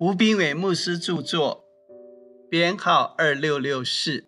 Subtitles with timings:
[0.00, 1.64] 吴斌伟牧师著作，
[2.48, 4.26] 编号二六六四。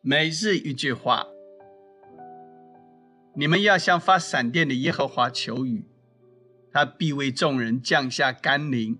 [0.00, 1.28] 每日一句话：
[3.36, 5.86] 你们要向发闪电的耶和华求雨，
[6.72, 8.98] 他必为众人降下甘霖，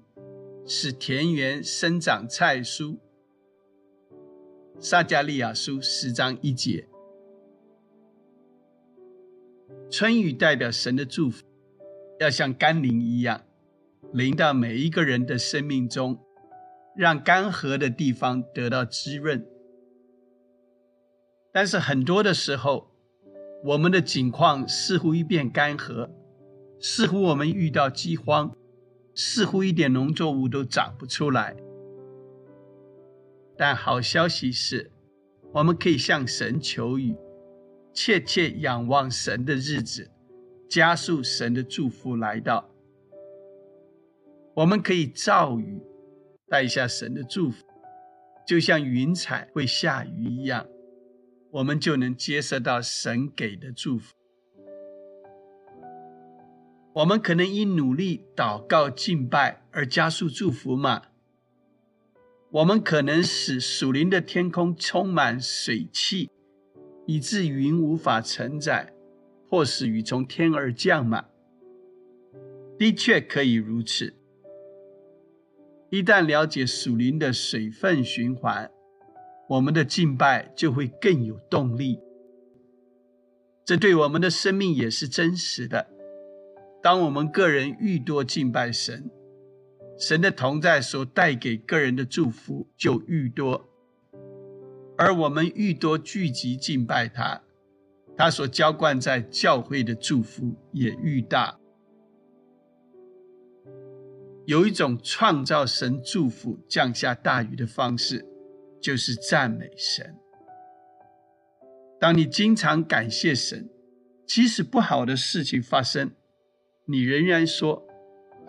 [0.64, 2.98] 使田园生长菜蔬。
[4.78, 6.86] 撒加利亚书十章一节。
[9.90, 11.44] 春雨代表神的祝福，
[12.20, 13.42] 要像甘霖一样。
[14.12, 16.18] 淋到每一个人的生命中，
[16.94, 19.46] 让干涸的地方得到滋润。
[21.50, 22.90] 但是很多的时候，
[23.64, 26.11] 我们的景况似乎一变干涸，
[26.79, 28.54] 似乎我们遇到饥荒，
[29.14, 31.57] 似乎一点农作物都长不出来。
[33.56, 34.91] 但好消息是，
[35.52, 37.14] 我们可以向神求雨，
[37.94, 40.10] 切切仰望神的日子，
[40.69, 42.72] 加速神的祝福来到。
[44.55, 45.80] 我们可以造雨，
[46.48, 47.64] 带下神的祝福，
[48.46, 50.66] 就像云彩会下雨一样，
[51.50, 54.14] 我们就能接受到神给的祝福。
[56.94, 61.05] 我们可能因努力祷告敬拜而加速祝福吗？
[62.50, 66.28] 我们可能使属灵的天空充满水汽，
[67.06, 68.92] 以致云无法承载，
[69.48, 71.24] 或使雨从天而降吗？
[72.78, 74.12] 的确可以如此。
[75.92, 78.70] 一旦了解属灵的水分循环，
[79.46, 82.00] 我们的敬拜就会更有动力。
[83.62, 85.90] 这对我们的生命也是真实的。
[86.82, 89.10] 当我们个人愈多敬拜神，
[89.98, 93.66] 神的同在所带给个人的祝福就愈多；
[94.96, 97.42] 而我们愈多聚集敬拜他，
[98.16, 101.58] 他所浇灌在教会的祝福也愈大。
[104.46, 108.24] 有一种创造神祝福降下大雨的方式，
[108.80, 110.16] 就是赞美神。
[112.00, 113.70] 当你经常感谢神，
[114.27, 116.11] 即使不好的事情发生，
[116.86, 117.86] 你仍然说：“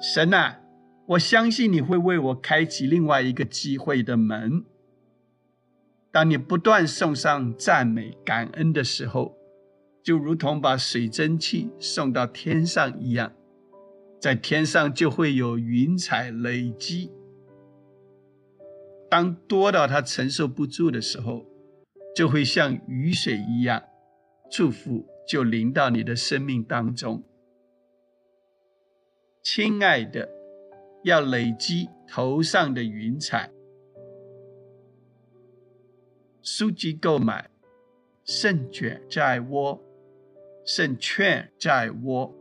[0.02, 0.62] 神啊，
[1.10, 4.66] 我相信你会为我开启另外一个机会的门。”
[6.12, 9.38] 当你不断送上赞美感恩的时候，
[10.04, 13.34] 就如同把水蒸气送到天上一样。
[14.24, 17.12] 在天上就会有云彩累积，
[19.10, 21.46] 当多到他承受不住的时候，
[22.16, 23.84] 就会像雨水一样，
[24.50, 27.22] 祝福就淋到你的生命当中。
[29.42, 30.30] 亲爱的，
[31.04, 33.52] 要累积头上的云彩。
[36.42, 37.50] 书籍购买，
[38.24, 39.84] 胜券在握，
[40.64, 42.34] 胜券在握。